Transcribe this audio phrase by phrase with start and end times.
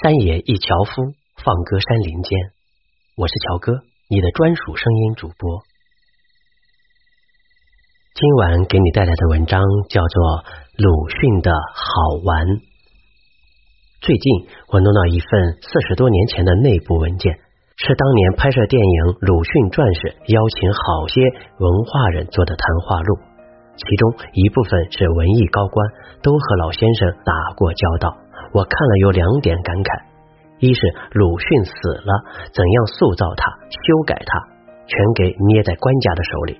[0.00, 1.10] 山野一樵夫，
[1.42, 2.38] 放歌山林间。
[3.16, 5.58] 我是乔哥，你的专属声音主播。
[8.14, 9.58] 今晚给你带来的文章
[9.90, 10.22] 叫做
[10.78, 12.46] 《鲁迅的好玩》。
[13.98, 17.34] 最近我弄到一份四十多年前的内部文件，
[17.74, 21.26] 是当年拍摄电影《鲁迅传》时邀请好些
[21.58, 23.18] 文化人做的谈话录，
[23.74, 25.82] 其中一部分是文艺高官，
[26.22, 28.27] 都和老先生打过交道。
[28.52, 29.88] 我看了有两点感慨：
[30.58, 30.80] 一是
[31.12, 32.10] 鲁迅死了，
[32.52, 34.30] 怎样塑造他、修改他，
[34.86, 36.52] 全给捏在官家的手里。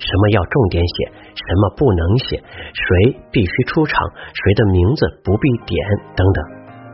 [0.00, 2.40] 什么要重点写，什么不能写，
[2.72, 3.96] 谁必须出场，
[4.32, 5.76] 谁的名字不必点，
[6.16, 6.38] 等等。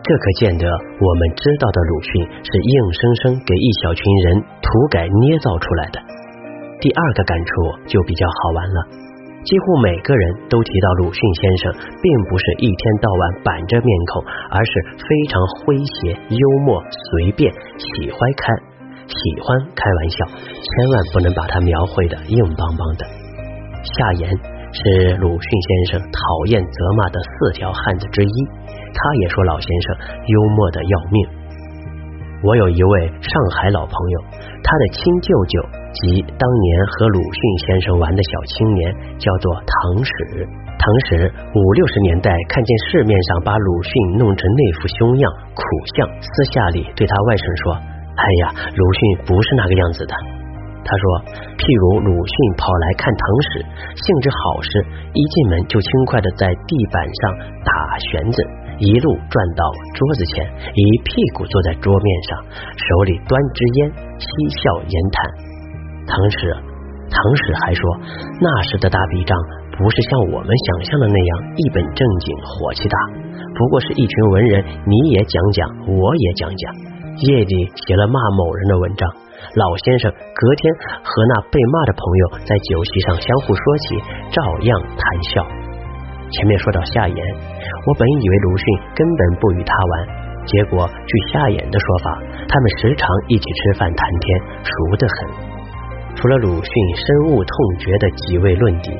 [0.02, 2.10] 这可见得我们知道的鲁迅
[2.42, 5.98] 是硬生生给一小群人涂改捏造出来的。
[6.78, 7.52] 第二个感触
[7.86, 9.05] 就比较好玩了。
[9.46, 17.46] 几乎每个人都提到鲁迅先生，并不是一天到晚板着面孔，而是非常诙谐、幽默、随便，
[17.78, 18.50] 喜欢开
[19.06, 19.46] 喜欢
[19.78, 20.18] 开玩笑，
[20.50, 23.06] 千万不能把他描绘的硬邦邦的。
[23.86, 24.26] 夏言
[24.74, 26.18] 是鲁迅先生讨
[26.50, 29.94] 厌责骂的四条汉子之一，他也说老先生
[30.26, 31.45] 幽默的要命。
[32.44, 34.20] 我有一位上海老朋友，
[34.62, 35.56] 他的亲舅舅
[35.92, 40.12] 即当年和鲁迅先生玩的小青年，叫做唐史。
[40.76, 45.62] 唐史五六十年代看见市面上把鲁迅弄成那副凶样、苦
[45.96, 47.72] 相，私下里对他外甥说
[48.20, 48.44] ：“哎呀，
[48.76, 50.12] 鲁迅不是那个样子的。”
[50.84, 51.04] 他说
[51.56, 53.64] ：“譬如鲁迅跑来看唐史，
[53.96, 54.70] 兴致好时，
[55.16, 57.20] 一进门就轻快的在地板上
[57.64, 57.72] 打
[58.12, 58.38] 旋子。”
[58.78, 59.62] 一路转到
[59.94, 62.44] 桌子前，一屁股坐在桌面上，
[62.76, 64.28] 手里端支烟，嬉
[64.60, 65.16] 笑言谈。
[66.06, 66.52] 唐史，
[67.10, 67.82] 唐史还说，
[68.40, 69.36] 那时的大笔仗
[69.78, 72.98] 不是像我们想象的那样一本正经、火气大，
[73.56, 76.74] 不过是一群文人，你也讲讲，我也讲讲，
[77.26, 79.08] 夜里写了骂某人的文章，
[79.56, 83.96] 老先生隔天和那被骂的朋友在酒席上相互说起，
[84.30, 85.65] 照样谈笑。
[86.30, 87.18] 前面说到夏言，
[87.86, 88.64] 我本以为鲁迅
[88.94, 89.92] 根本不与他玩，
[90.44, 95.56] 结果据夏言的说法，他们时常一起吃饭谈天，熟得很。
[96.16, 98.90] 除了鲁迅深恶痛绝的几位论敌，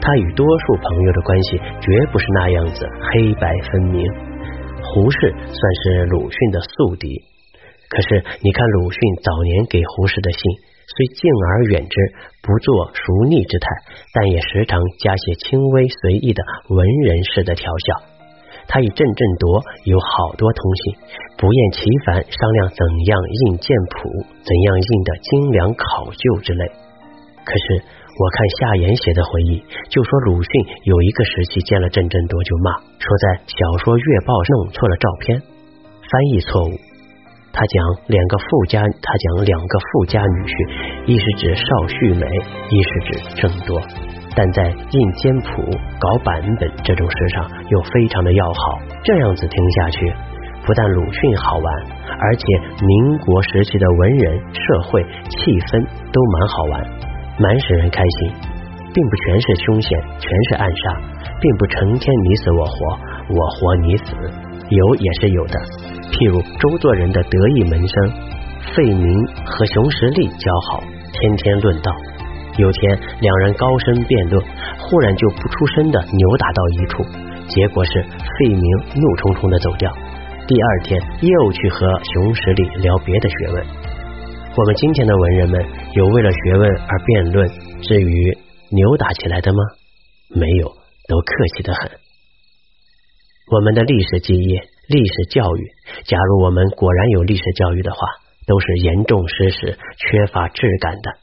[0.00, 4.04] 他与多数朋友的关系绝不是那样子黑白分明。
[4.82, 7.08] 胡适算是鲁迅的宿敌，
[7.88, 10.40] 可是你看鲁迅早年给胡适的信。
[10.86, 11.96] 虽敬而远之，
[12.42, 13.68] 不做熟逆之态，
[14.12, 18.12] 但也时常加些轻微随意的文人式的调笑。
[18.66, 20.96] 他与郑振铎有好多通信，
[21.36, 24.08] 不厌其烦商量怎样印剑谱，
[24.44, 26.64] 怎样印的精良考究之类。
[27.44, 30.50] 可是我看夏言写的回忆，就说鲁迅
[30.84, 35.42] 有一个时期见了郑振铎就骂，说在小说月报弄错了照片，
[36.10, 36.72] 翻译错误。
[37.54, 37.76] 他讲
[38.10, 40.54] 两个富家，他讲两个富家女婿，
[41.06, 42.26] 一是指邵旭美，
[42.66, 43.78] 一是指郑多，
[44.34, 45.62] 但在印简谱、
[46.02, 48.82] 搞版本这种事上又非常的要好。
[49.06, 50.10] 这样子听下去，
[50.66, 51.68] 不但鲁迅好玩，
[52.18, 52.42] 而且
[52.82, 54.98] 民国时期的文人、社会
[55.30, 55.78] 气氛
[56.10, 56.82] 都蛮好玩，
[57.38, 58.34] 蛮使人开心，
[58.90, 60.98] 并不全是凶险，全是暗杀，
[61.38, 62.98] 并不成天你死我活，
[63.30, 64.10] 我活你死，
[64.68, 65.54] 有也是有的。
[66.14, 67.94] 譬如周作人的得意门生
[68.74, 69.06] 费明
[69.44, 70.82] 和熊十力交好，
[71.12, 71.90] 天天论道。
[72.56, 74.40] 有天两人高声辩论，
[74.78, 77.02] 忽然就不出声的扭打到一处，
[77.48, 78.62] 结果是费明
[78.94, 79.90] 怒冲冲的走掉。
[80.46, 83.66] 第二天又去和熊十力聊别的学问。
[84.56, 87.48] 我们今天的文人们有为了学问而辩论，
[87.82, 88.38] 至于
[88.70, 89.58] 扭打起来的吗？
[90.30, 90.68] 没有，
[91.08, 92.03] 都客气的很。
[93.50, 94.60] 我们的历史记忆。
[94.86, 95.72] 历史教育，
[96.04, 97.98] 假如我们果然有历史教育的话，
[98.46, 101.16] 都是严重失实、缺乏质感的。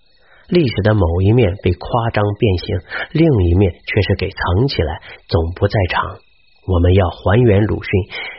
[0.50, 2.78] 历史的某一面被夸张变形，
[3.12, 6.18] 另一面却是给藏起来，总不在场。
[6.66, 7.92] 我们要还原鲁迅，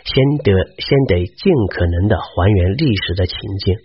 [0.03, 3.77] 先得先得尽可能的还原历史的情境。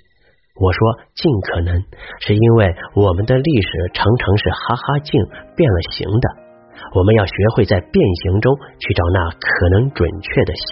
[0.60, 0.80] 我说
[1.14, 1.84] 尽可能，
[2.22, 5.22] 是因为我们的历史常常是哈哈镜
[5.56, 6.47] 变了形的。
[6.96, 10.66] 我们要学会在变形中去找那可能准确的形。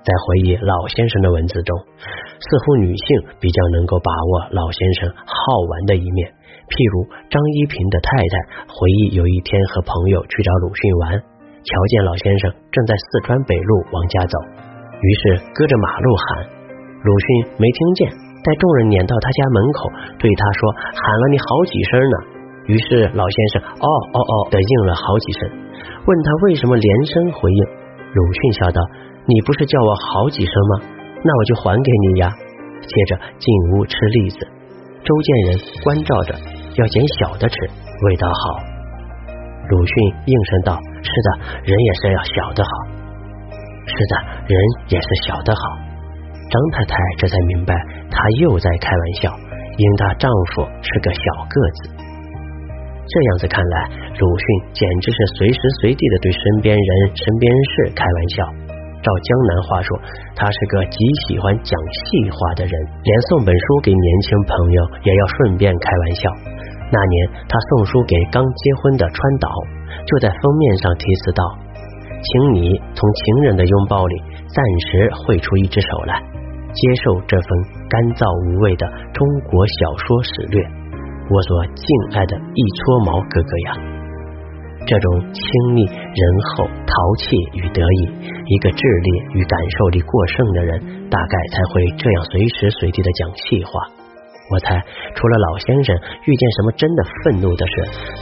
[0.00, 3.06] 在回忆老先生的文字中，似乎女性
[3.38, 5.36] 比较能够把握老先生好
[5.68, 6.32] 玩的一面。
[6.72, 14.36] 譬如张一平的太太回忆，有一天和朋友去找鲁迅玩，瞧见老先生正在四川北路往家走，
[15.04, 15.22] 于是
[15.52, 16.48] 隔着马路喊，
[17.04, 17.26] 鲁迅
[17.60, 18.08] 没听见，
[18.40, 19.78] 带众人撵到他家门口，
[20.16, 20.60] 对他说
[20.96, 22.16] 喊了你好几声呢。
[22.70, 25.50] 于是老先生哦哦哦的应了好几声，
[26.06, 27.62] 问他为什么连声回应，
[28.14, 28.80] 鲁迅笑道。
[29.26, 30.86] 你不是叫我好几声吗？
[31.22, 32.30] 那我就还给你呀。
[32.80, 34.38] 接着进屋吃栗子，
[35.04, 36.34] 周建人关照着
[36.76, 37.54] 要捡小的吃，
[38.06, 38.58] 味道好。
[39.68, 39.94] 鲁迅
[40.26, 41.28] 应声道：“是的，
[41.62, 42.70] 人也是要小的好。
[43.86, 44.14] 是的，
[44.46, 44.58] 人
[44.88, 45.62] 也是小的好。”
[46.50, 47.74] 张太太这才明白，
[48.10, 49.30] 她又在开玩笑，
[49.76, 52.09] 因她丈夫是个小个子。
[53.10, 53.76] 这样子看来，
[54.22, 58.46] 鲁迅简直是随时随地的对身边人、身边事开玩笑。
[59.02, 59.98] 照江南话说，
[60.36, 62.72] 他是个极喜欢讲戏话的人，
[63.02, 66.30] 连送本书给年轻朋友也要顺便开玩笑。
[66.92, 67.14] 那年
[67.48, 69.50] 他送书给刚结婚的川岛，
[70.06, 71.42] 就在封面上题词道
[72.22, 74.14] ：“请你从情人的拥抱里
[74.46, 76.20] 暂时绘出一只手来，
[76.70, 77.48] 接受这份
[77.88, 80.62] 干燥无味的中国小说史略，
[81.30, 83.70] 我所敬爱的一撮毛哥哥呀。”
[84.86, 85.44] 这种亲
[85.74, 86.22] 密、仁
[86.56, 88.00] 厚、淘气与得意，
[88.46, 90.80] 一个智力与感受力过剩的人，
[91.10, 93.70] 大概才会这样随时随地的讲气话。
[94.50, 94.82] 我猜，
[95.14, 95.94] 除了老先生
[96.24, 97.72] 遇见什么真的愤怒的事，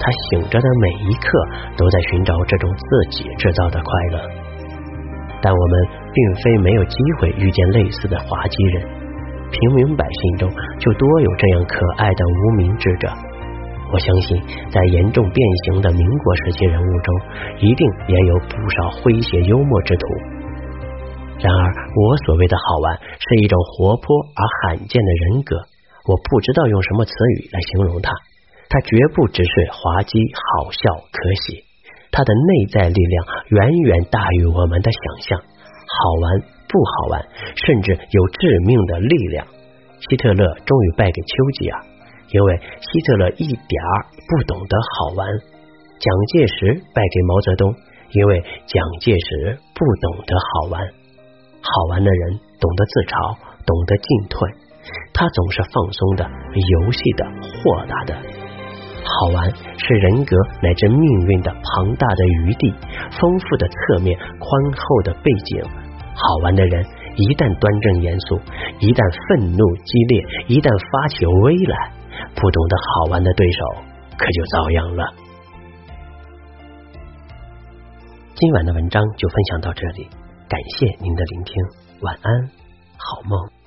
[0.03, 1.31] 他醒着的每一刻
[1.79, 4.29] 都在寻找这种自己制造的快乐。
[5.41, 8.83] 但我们并非没有机会遇见类似的滑稽人，
[9.51, 13.09] 平民百姓中就多有这样可爱的无名智者。
[13.91, 14.37] 我相信，
[14.71, 17.15] 在严重变形的民国时期人物中，
[17.59, 20.05] 一定也有不少诙谐幽默之徒。
[21.41, 21.63] 然而，
[21.97, 25.57] 我所谓的好玩，是一种活泼而罕见的人格。
[26.05, 28.13] 我不知道用什么词语来形容它。
[28.69, 31.65] 它绝不只是滑稽、好笑、可喜，
[32.13, 33.17] 它的内在力量
[33.49, 35.41] 远远大于我们的想象。
[35.41, 36.25] 好玩
[36.69, 37.25] 不好玩，
[37.57, 39.47] 甚至有致命的力量。
[40.09, 41.81] 希特勒终于败给丘吉尔。
[42.31, 45.27] 因为希特勒一点儿不懂得好玩，
[45.99, 47.75] 蒋介石败给毛泽东，
[48.13, 50.87] 因为蒋介石不懂得好玩。
[51.63, 54.49] 好玩的人懂得自嘲，懂得进退，
[55.15, 58.15] 他总是放松的、游戏的、豁达的。
[59.09, 62.75] 好玩是人格乃至命运的庞大的余地，
[63.19, 65.65] 丰富的侧面，宽厚的背景。
[66.19, 66.85] 好玩的人
[67.15, 68.37] 一旦端正严肃，
[68.81, 71.93] 一旦愤怒激烈，一旦发起威来。
[72.35, 73.61] 不懂得好玩的对手，
[74.19, 75.03] 可就遭殃了。
[78.35, 80.09] 今晚的文章就分享到这里，
[80.49, 81.55] 感谢您的聆听，
[82.01, 82.51] 晚安，
[82.97, 83.58] 好梦。